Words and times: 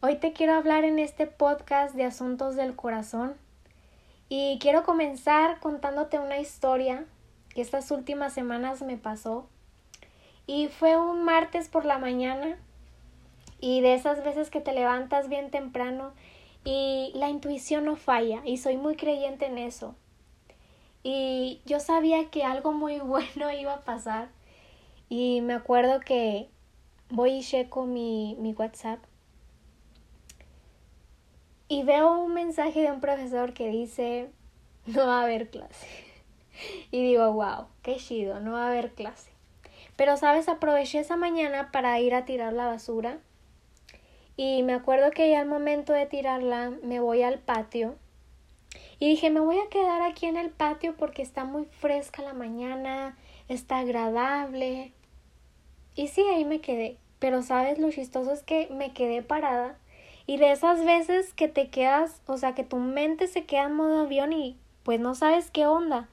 Hoy 0.00 0.14
te 0.14 0.32
quiero 0.32 0.54
hablar 0.54 0.84
en 0.84 1.00
este 1.00 1.26
podcast 1.26 1.96
de 1.96 2.04
asuntos 2.04 2.54
del 2.54 2.76
corazón 2.76 3.34
y 4.28 4.60
quiero 4.60 4.84
comenzar 4.84 5.58
contándote 5.58 6.20
una 6.20 6.38
historia 6.38 7.04
que 7.48 7.62
estas 7.62 7.90
últimas 7.90 8.32
semanas 8.32 8.80
me 8.80 8.96
pasó 8.96 9.48
y 10.46 10.68
fue 10.68 10.96
un 10.96 11.24
martes 11.24 11.68
por 11.68 11.84
la 11.84 11.98
mañana 11.98 12.60
y 13.58 13.80
de 13.80 13.94
esas 13.94 14.22
veces 14.22 14.50
que 14.50 14.60
te 14.60 14.72
levantas 14.72 15.28
bien 15.28 15.50
temprano 15.50 16.12
y 16.62 17.10
la 17.16 17.28
intuición 17.28 17.84
no 17.84 17.96
falla 17.96 18.40
y 18.44 18.58
soy 18.58 18.76
muy 18.76 18.94
creyente 18.94 19.46
en 19.46 19.58
eso. 19.58 19.96
Y 21.02 21.60
yo 21.66 21.80
sabía 21.80 22.30
que 22.30 22.44
algo 22.44 22.72
muy 22.72 23.00
bueno 23.00 23.50
iba 23.52 23.74
a 23.74 23.84
pasar 23.84 24.28
y 25.08 25.40
me 25.40 25.54
acuerdo 25.54 25.98
que 25.98 26.48
voy 27.10 27.38
y 27.38 27.42
checo 27.42 27.84
mi, 27.84 28.36
mi 28.38 28.52
WhatsApp 28.52 29.00
y 31.68 31.82
veo 31.82 32.18
un 32.18 32.34
mensaje 32.34 32.80
de 32.80 32.90
un 32.90 33.00
profesor 33.00 33.52
que 33.52 33.68
dice 33.68 34.30
no 34.86 35.06
va 35.06 35.20
a 35.20 35.24
haber 35.24 35.50
clase. 35.50 35.86
Y 36.90 37.04
digo, 37.04 37.32
wow, 37.32 37.66
qué 37.82 37.96
chido, 37.96 38.40
no 38.40 38.52
va 38.52 38.64
a 38.64 38.68
haber 38.70 38.92
clase. 38.92 39.30
Pero, 39.94 40.16
¿sabes? 40.16 40.48
Aproveché 40.48 40.98
esa 40.98 41.16
mañana 41.16 41.70
para 41.70 42.00
ir 42.00 42.14
a 42.14 42.24
tirar 42.24 42.52
la 42.52 42.66
basura. 42.66 43.18
Y 44.36 44.64
me 44.64 44.74
acuerdo 44.74 45.12
que 45.12 45.30
ya 45.30 45.40
al 45.40 45.46
momento 45.46 45.92
de 45.92 46.06
tirarla 46.06 46.72
me 46.82 46.98
voy 46.98 47.22
al 47.22 47.38
patio. 47.38 47.94
Y 48.98 49.08
dije, 49.08 49.30
me 49.30 49.38
voy 49.38 49.58
a 49.58 49.68
quedar 49.68 50.02
aquí 50.02 50.26
en 50.26 50.36
el 50.36 50.50
patio 50.50 50.96
porque 50.96 51.22
está 51.22 51.44
muy 51.44 51.64
fresca 51.64 52.22
la 52.22 52.34
mañana, 52.34 53.16
está 53.48 53.78
agradable. 53.78 54.92
Y 55.94 56.08
sí, 56.08 56.22
ahí 56.22 56.44
me 56.44 56.60
quedé. 56.60 56.96
Pero, 57.20 57.42
¿sabes? 57.42 57.78
Lo 57.78 57.90
chistoso 57.92 58.32
es 58.32 58.42
que 58.42 58.68
me 58.70 58.92
quedé 58.92 59.22
parada 59.22 59.78
y 60.28 60.36
de 60.36 60.52
esas 60.52 60.84
veces 60.84 61.32
que 61.32 61.48
te 61.48 61.70
quedas, 61.70 62.20
o 62.26 62.36
sea, 62.36 62.54
que 62.54 62.62
tu 62.62 62.76
mente 62.76 63.28
se 63.28 63.46
queda 63.46 63.64
en 63.64 63.74
modo 63.74 64.00
avión 64.00 64.34
y 64.34 64.58
pues 64.82 65.00
no 65.00 65.14
sabes 65.14 65.50
qué 65.50 65.66
onda. 65.66 66.06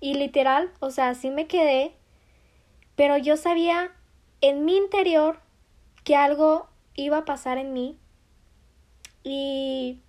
Y 0.00 0.14
literal, 0.14 0.72
o 0.80 0.90
sea, 0.90 1.10
así 1.10 1.28
me 1.28 1.46
quedé, 1.46 1.94
pero 2.96 3.18
yo 3.18 3.36
sabía 3.36 3.92
en 4.40 4.64
mi 4.64 4.78
interior 4.78 5.40
que 6.04 6.16
algo 6.16 6.68
iba 6.94 7.18
a 7.18 7.24
pasar 7.26 7.58
en 7.58 7.74
mí. 7.74 7.98
Y 9.24 10.00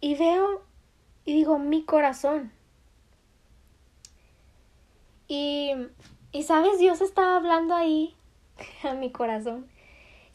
y 0.00 0.14
veo 0.14 0.62
y 1.24 1.32
digo, 1.32 1.58
mi 1.58 1.82
corazón. 1.82 2.52
Y 5.26 5.72
y 6.30 6.44
sabes, 6.44 6.78
Dios 6.78 7.00
estaba 7.00 7.34
hablando 7.34 7.74
ahí 7.74 8.14
a 8.84 8.94
mi 8.94 9.10
corazón. 9.10 9.68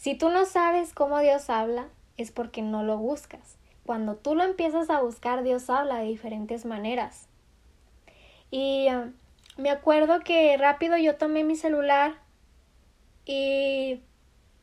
Si 0.06 0.14
tú 0.14 0.30
no 0.30 0.46
sabes 0.46 0.94
cómo 0.94 1.18
Dios 1.18 1.50
habla, 1.50 1.88
es 2.16 2.30
porque 2.30 2.62
no 2.62 2.84
lo 2.84 3.00
buscas. 3.00 3.58
Cuando 3.88 4.16
tú 4.16 4.36
lo 4.36 4.44
empiezas 4.44 4.92
a 4.92 5.02
buscar, 5.02 5.42
Dios 5.42 5.68
habla 5.68 5.98
de 5.98 6.06
diferentes 6.06 6.64
maneras. 6.64 7.28
Y 8.52 8.88
ah, 8.88 9.10
me 9.58 9.72
acuerdo 9.72 10.20
que 10.20 10.56
rápido 10.58 10.96
yo 10.98 11.16
tomé 11.16 11.44
mi 11.44 11.56
celular 11.56 12.20
y 13.26 14.02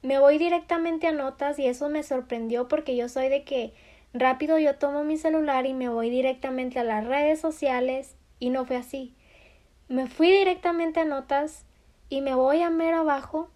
me 0.03 0.21
voy 0.21 0.39
directamente 0.39 1.09
a 1.09 1.13
notas 1.13 1.59
y 1.59 1.67
eso 1.67 1.89
me 1.89 2.05
sorprendió 2.05 2.69
porque 2.69 2.95
yo 2.95 3.09
soy 3.09 3.29
de 3.29 3.43
que 3.43 3.75
rápido 4.13 4.61
yo 4.61 4.77
tomo 4.77 5.03
mi 5.03 5.17
celular 5.17 5.67
y 5.67 5.75
me 5.75 5.89
voy 5.89 6.09
directamente 6.09 6.79
a 6.79 6.85
las 6.85 7.05
redes 7.05 7.41
sociales 7.41 8.15
y 8.39 8.51
no 8.51 8.65
fue 8.65 8.77
así. 8.77 9.17
Me 9.89 10.07
fui 10.07 10.31
directamente 10.31 11.01
a 11.01 11.05
notas 11.05 11.65
y 12.09 12.21
me 12.21 12.33
voy 12.33 12.63
a 12.63 12.71
mero 12.71 12.99
abajo 12.99 13.51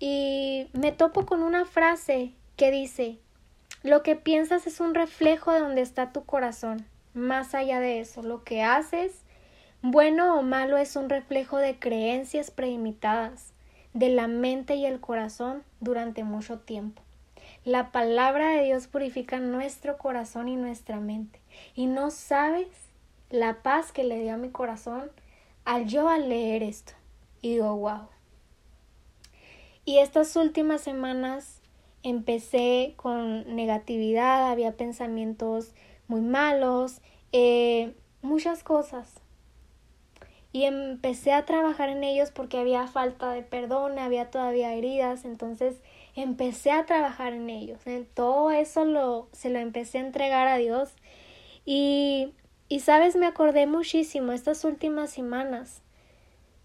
y 0.00 0.68
me 0.72 0.92
topo 0.92 1.26
con 1.26 1.42
una 1.42 1.66
frase 1.66 2.32
que 2.56 2.70
dice, 2.70 3.18
lo 3.82 4.02
que 4.02 4.16
piensas 4.16 4.66
es 4.66 4.80
un 4.80 4.94
reflejo 4.94 5.52
de 5.52 5.60
donde 5.60 5.82
está 5.82 6.10
tu 6.10 6.24
corazón. 6.24 6.86
Más 7.12 7.54
allá 7.54 7.80
de 7.80 8.00
eso, 8.00 8.22
lo 8.22 8.42
que 8.42 8.62
haces, 8.62 9.22
bueno 9.82 10.38
o 10.38 10.42
malo, 10.42 10.78
es 10.78 10.96
un 10.96 11.10
reflejo 11.10 11.58
de 11.58 11.78
creencias 11.78 12.50
preimitadas 12.50 13.52
de 13.92 14.08
la 14.08 14.26
mente 14.26 14.74
y 14.74 14.86
el 14.86 15.00
corazón 15.00 15.62
durante 15.80 16.24
mucho 16.24 16.60
tiempo. 16.60 17.02
La 17.64 17.92
palabra 17.92 18.52
de 18.52 18.64
Dios 18.64 18.86
purifica 18.86 19.38
nuestro 19.38 19.98
corazón 19.98 20.48
y 20.48 20.56
nuestra 20.56 20.98
mente. 20.98 21.40
Y 21.74 21.86
no 21.86 22.10
sabes 22.10 22.68
la 23.28 23.62
paz 23.62 23.92
que 23.92 24.04
le 24.04 24.18
dio 24.18 24.34
a 24.34 24.38
mi 24.38 24.48
corazón 24.48 25.10
al 25.66 25.86
yo 25.86 26.08
al 26.08 26.30
leer 26.30 26.62
esto. 26.62 26.92
Y 27.42 27.54
digo, 27.54 27.76
wow. 27.76 28.08
Y 29.84 29.98
estas 29.98 30.36
últimas 30.36 30.80
semanas 30.82 31.60
empecé 32.02 32.94
con 32.96 33.54
negatividad, 33.54 34.50
había 34.50 34.76
pensamientos 34.76 35.72
muy 36.08 36.20
malos, 36.20 37.00
eh, 37.32 37.94
muchas 38.22 38.62
cosas. 38.62 39.20
Y 40.52 40.64
empecé 40.64 41.32
a 41.32 41.44
trabajar 41.44 41.90
en 41.90 42.02
ellos 42.02 42.32
porque 42.32 42.58
había 42.58 42.86
falta 42.88 43.30
de 43.32 43.42
perdón, 43.42 43.98
había 43.98 44.30
todavía 44.30 44.74
heridas, 44.74 45.24
entonces 45.24 45.76
empecé 46.16 46.72
a 46.72 46.86
trabajar 46.86 47.32
en 47.34 47.48
ellos. 47.50 47.86
En 47.86 48.04
todo 48.04 48.50
eso 48.50 48.84
lo, 48.84 49.28
se 49.32 49.50
lo 49.50 49.60
empecé 49.60 49.98
a 49.98 50.06
entregar 50.06 50.48
a 50.48 50.56
Dios. 50.56 50.90
Y, 51.64 52.32
y 52.68 52.80
sabes, 52.80 53.14
me 53.14 53.26
acordé 53.26 53.66
muchísimo 53.66 54.32
estas 54.32 54.64
últimas 54.64 55.10
semanas, 55.10 55.82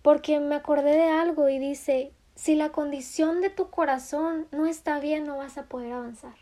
porque 0.01 0.39
me 0.39 0.55
acordé 0.55 0.95
de 0.95 1.09
algo 1.09 1.47
y 1.49 1.59
dice, 1.59 2.11
si 2.35 2.55
la 2.55 2.69
condición 2.69 3.41
de 3.41 3.49
tu 3.49 3.69
corazón 3.69 4.47
no 4.51 4.65
está 4.65 4.99
bien, 4.99 5.25
no 5.25 5.37
vas 5.37 5.57
a 5.57 5.63
poder 5.63 5.93
avanzar. 5.93 6.35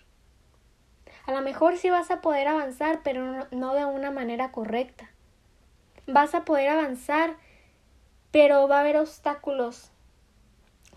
A 1.26 1.32
lo 1.32 1.42
mejor 1.42 1.78
sí 1.78 1.90
vas 1.90 2.12
a 2.12 2.20
poder 2.20 2.48
avanzar, 2.48 3.02
pero 3.04 3.48
no, 3.52 3.74
de 3.74 3.86
una 3.86 4.12
manera 4.12 4.52
correcta. 4.52 5.10
Vas 6.06 6.36
a 6.36 6.44
poder 6.44 6.68
avanzar, 6.70 7.38
pero 8.32 8.68
va 8.68 8.78
a 8.78 8.82
haber 8.82 8.98
obstáculos 8.98 9.92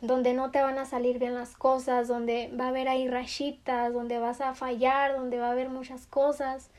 donde 0.01 0.35
no 0.35 0.51
te 0.51 0.61
van 0.63 0.79
a 0.79 0.85
salir 0.85 1.19
bien 1.19 1.35
las 1.35 1.57
cosas, 1.57 2.09
donde 2.09 2.53
va 2.59 2.67
a 2.67 2.69
haber 2.69 2.89
ahí 2.89 3.09
rayitas, 3.09 3.93
donde 3.93 4.19
vas 4.19 4.41
a 4.41 4.55
fallar, 4.55 5.17
donde 5.17 5.39
va 5.39 5.49
a 5.49 5.53
haber 5.53 5.69
muchas 5.69 6.07
cosas. 6.07 6.71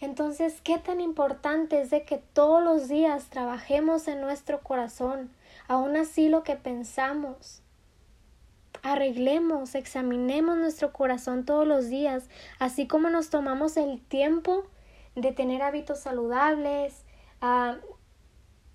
Entonces, 0.00 0.62
¿qué 0.62 0.78
tan 0.78 1.00
importante 1.00 1.80
es 1.80 1.90
de 1.90 2.04
que 2.04 2.16
todos 2.16 2.62
los 2.62 2.88
días 2.88 3.28
trabajemos 3.28 4.08
en 4.08 4.20
nuestro 4.20 4.60
corazón? 4.60 5.30
Aún 5.68 5.96
así 5.96 6.28
lo 6.28 6.42
que 6.42 6.56
pensamos. 6.56 7.62
Arreglemos, 8.82 9.74
examinemos 9.74 10.56
nuestro 10.56 10.92
corazón 10.92 11.44
todos 11.44 11.66
los 11.66 11.88
días, 11.90 12.30
así 12.58 12.86
como 12.86 13.10
nos 13.10 13.28
tomamos 13.28 13.76
el 13.76 14.00
tiempo 14.00 14.64
de 15.16 15.32
tener 15.32 15.60
hábitos 15.60 16.00
saludables, 16.00 17.04
ah, 17.42 17.76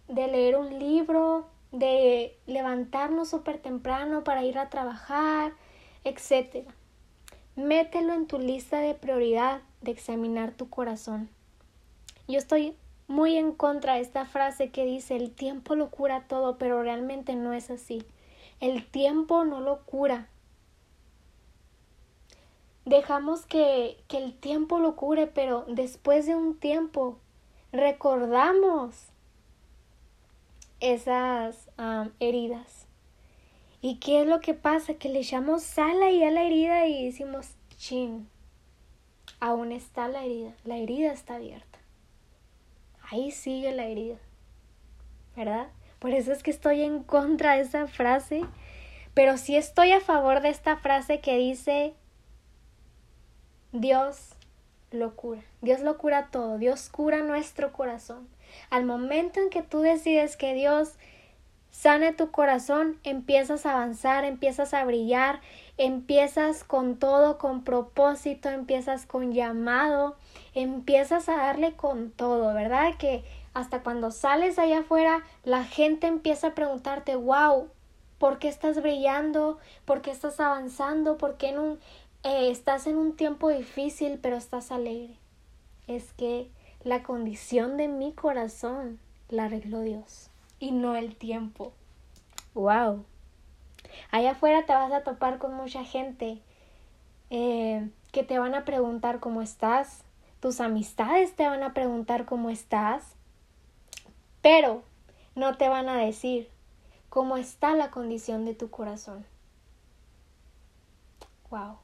de 0.07 0.27
leer 0.27 0.57
un 0.57 0.77
libro, 0.77 1.49
de 1.71 2.37
levantarnos 2.45 3.29
súper 3.29 3.57
temprano 3.57 4.23
para 4.23 4.43
ir 4.43 4.59
a 4.59 4.69
trabajar, 4.69 5.53
etc. 6.03 6.67
Mételo 7.55 8.13
en 8.13 8.27
tu 8.27 8.37
lista 8.37 8.79
de 8.79 8.93
prioridad 8.93 9.61
de 9.85 9.91
examinar 9.91 10.51
tu 10.51 10.69
corazón. 10.69 11.29
Yo 12.27 12.37
estoy 12.37 12.75
muy 13.07 13.37
en 13.37 13.53
contra 13.53 13.93
de 13.93 14.01
esta 14.01 14.25
frase 14.25 14.71
que 14.71 14.83
dice 14.83 15.15
el 15.15 15.31
tiempo 15.31 15.75
lo 15.75 15.89
cura 15.89 16.27
todo, 16.27 16.57
pero 16.57 16.83
realmente 16.83 17.35
no 17.35 17.53
es 17.53 17.69
así. 17.69 18.03
El 18.59 18.85
tiempo 18.85 19.45
no 19.45 19.61
lo 19.61 19.83
cura. 19.83 20.27
Dejamos 22.83 23.45
que, 23.45 23.97
que 24.07 24.17
el 24.17 24.33
tiempo 24.33 24.79
lo 24.79 24.95
cure, 24.95 25.27
pero 25.27 25.65
después 25.67 26.25
de 26.25 26.35
un 26.35 26.55
tiempo 26.55 27.17
recordamos 27.71 29.07
esas 30.79 31.69
heridas. 32.19 32.87
¿Y 33.81 33.97
qué 33.97 34.21
es 34.21 34.27
lo 34.27 34.41
que 34.41 34.53
pasa? 34.53 34.95
Que 34.95 35.09
le 35.09 35.19
echamos 35.19 35.63
sal 35.63 36.01
ahí 36.01 36.23
a 36.23 36.31
la 36.31 36.43
herida 36.43 36.87
y 36.87 37.05
decimos, 37.05 37.49
chin, 37.77 38.27
aún 39.39 39.71
está 39.71 40.07
la 40.07 40.23
herida, 40.23 40.53
la 40.63 40.77
herida 40.77 41.11
está 41.11 41.35
abierta 41.35 41.75
ahí 43.11 43.31
sigue 43.31 43.71
la 43.71 43.85
herida, 43.85 44.17
¿verdad? 45.35 45.67
Por 45.99 46.11
eso 46.11 46.31
es 46.31 46.43
que 46.43 46.51
estoy 46.51 46.81
en 46.81 47.03
contra 47.03 47.55
de 47.55 47.61
esa 47.61 47.87
frase, 47.87 48.43
pero 49.13 49.37
sí 49.37 49.55
estoy 49.55 49.91
a 49.91 50.01
favor 50.01 50.41
de 50.41 50.49
esta 50.49 50.77
frase 50.77 51.19
que 51.19 51.37
dice, 51.37 51.93
Dios 53.71 54.35
lo 54.91 55.15
cura, 55.15 55.41
Dios 55.61 55.81
lo 55.81 55.97
cura 55.97 56.29
todo, 56.31 56.57
Dios 56.57 56.89
cura 56.89 57.21
nuestro 57.21 57.71
corazón. 57.71 58.27
Al 58.69 58.85
momento 58.85 59.39
en 59.39 59.49
que 59.49 59.63
tú 59.63 59.81
decides 59.81 60.37
que 60.37 60.53
Dios 60.53 60.93
sane 61.75 62.13
tu 62.13 62.31
corazón, 62.31 62.97
empiezas 63.03 63.65
a 63.65 63.73
avanzar, 63.73 64.23
empiezas 64.23 64.73
a 64.73 64.85
brillar, 64.85 65.41
empiezas 65.77 66.63
con 66.63 66.95
todo, 66.97 67.37
con 67.37 67.65
propósito, 67.65 68.47
empiezas 68.49 69.05
con 69.05 69.33
llamado, 69.33 70.15
empiezas 70.53 71.27
a 71.27 71.35
darle 71.35 71.73
con 71.73 72.11
todo, 72.11 72.53
¿verdad? 72.53 72.95
Que 72.97 73.25
hasta 73.53 73.83
cuando 73.83 74.11
sales 74.11 74.57
allá 74.57 74.79
afuera, 74.79 75.23
la 75.43 75.65
gente 75.65 76.07
empieza 76.07 76.47
a 76.47 76.55
preguntarte, 76.55 77.17
wow, 77.17 77.69
¿Por 78.17 78.39
qué 78.39 78.47
estás 78.47 78.81
brillando? 78.81 79.57
¿Por 79.83 80.01
qué 80.01 80.09
estás 80.09 80.39
avanzando? 80.39 81.17
¿Por 81.17 81.35
qué 81.35 81.49
en 81.49 81.59
un, 81.59 81.79
eh, 82.23 82.49
estás 82.49 82.87
en 82.87 82.95
un 82.95 83.17
tiempo 83.17 83.49
difícil 83.49 84.19
pero 84.21 84.37
estás 84.37 84.71
alegre? 84.71 85.17
Es 85.87 86.13
que 86.13 86.49
la 86.85 87.03
condición 87.03 87.75
de 87.75 87.89
mi 87.89 88.13
corazón 88.13 88.99
la 89.27 89.45
arregló 89.45 89.81
Dios 89.81 90.31
y 90.59 90.71
no 90.71 90.95
el 90.95 91.15
tiempo. 91.15 91.73
¡Wow! 92.53 93.05
Allá 94.11 94.31
afuera 94.31 94.65
te 94.65 94.73
vas 94.73 94.91
a 94.91 95.03
topar 95.03 95.37
con 95.37 95.53
mucha 95.53 95.83
gente 95.83 96.41
eh, 97.29 97.89
que 98.11 98.23
te 98.23 98.39
van 98.39 98.55
a 98.55 98.65
preguntar 98.65 99.19
cómo 99.19 99.41
estás, 99.41 100.03
tus 100.39 100.61
amistades 100.61 101.35
te 101.35 101.47
van 101.47 101.63
a 101.63 101.73
preguntar 101.73 102.25
cómo 102.25 102.49
estás, 102.49 103.15
pero 104.41 104.83
no 105.33 105.57
te 105.57 105.69
van 105.69 105.89
a 105.89 105.97
decir 105.97 106.49
cómo 107.09 107.37
está 107.37 107.73
la 107.75 107.91
condición 107.91 108.45
de 108.45 108.53
tu 108.53 108.69
corazón. 108.69 109.25
Wow. 111.49 111.77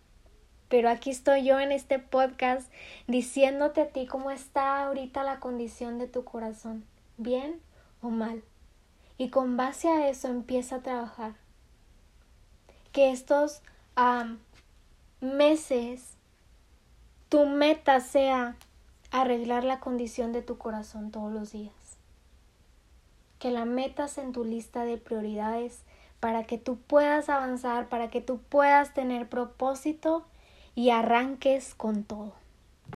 Pero 0.69 0.89
aquí 0.89 1.09
estoy 1.09 1.43
yo 1.43 1.59
en 1.59 1.71
este 1.71 1.99
podcast 1.99 2.71
diciéndote 3.07 3.81
a 3.81 3.87
ti 3.89 4.05
cómo 4.05 4.31
está 4.31 4.85
ahorita 4.85 5.23
la 5.23 5.39
condición 5.39 5.99
de 5.99 6.07
tu 6.07 6.23
corazón, 6.23 6.85
bien 7.17 7.59
o 8.01 8.09
mal. 8.09 8.43
Y 9.21 9.29
con 9.29 9.55
base 9.55 9.87
a 9.87 10.09
eso 10.09 10.29
empieza 10.29 10.77
a 10.77 10.81
trabajar. 10.81 11.35
Que 12.91 13.11
estos 13.11 13.61
meses 15.19 16.15
tu 17.29 17.45
meta 17.45 17.99
sea 17.99 18.55
arreglar 19.11 19.63
la 19.63 19.79
condición 19.79 20.33
de 20.33 20.41
tu 20.41 20.57
corazón 20.57 21.11
todos 21.11 21.31
los 21.31 21.51
días. 21.51 21.99
Que 23.37 23.51
la 23.51 23.65
metas 23.65 24.17
en 24.17 24.31
tu 24.31 24.43
lista 24.43 24.85
de 24.85 24.97
prioridades 24.97 25.83
para 26.19 26.45
que 26.45 26.57
tú 26.57 26.77
puedas 26.77 27.29
avanzar, 27.29 27.89
para 27.89 28.09
que 28.09 28.21
tú 28.21 28.39
puedas 28.39 28.95
tener 28.95 29.29
propósito 29.29 30.25
y 30.73 30.89
arranques 30.89 31.75
con 31.75 32.05
todo. 32.05 32.33